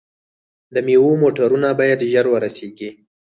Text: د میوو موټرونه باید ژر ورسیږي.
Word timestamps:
د 0.73 0.75
میوو 0.87 1.11
موټرونه 1.23 1.67
باید 1.79 1.99
ژر 2.11 2.25
ورسیږي. 2.29 2.89